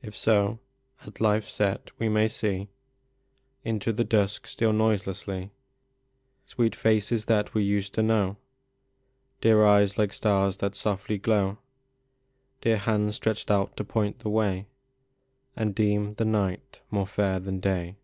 If 0.00 0.16
so, 0.16 0.60
at 1.08 1.20
life 1.20 1.46
s 1.46 1.54
set 1.54 1.90
we 1.98 2.08
may 2.08 2.28
see 2.28 2.68
Into 3.64 3.92
the 3.92 4.04
dusk 4.04 4.46
steal 4.46 4.72
noiselessly 4.72 5.50
Sweet 6.46 6.76
faces 6.76 7.24
that 7.24 7.52
we 7.52 7.64
used 7.64 7.92
to 7.94 8.02
know, 8.04 8.36
Dear 9.40 9.64
eyes 9.64 9.98
like 9.98 10.12
stars 10.12 10.58
that 10.58 10.76
softly 10.76 11.18
glov/, 11.18 11.58
Dear 12.60 12.76
hands 12.76 13.16
stretched 13.16 13.50
out 13.50 13.76
to 13.76 13.82
point 13.82 14.20
the 14.20 14.30
way, 14.30 14.66
And 15.56 15.74
deem 15.74 16.14
the 16.14 16.24
night 16.24 16.80
more 16.92 17.04
fair 17.08 17.40
than 17.40 17.58
day. 17.58 17.96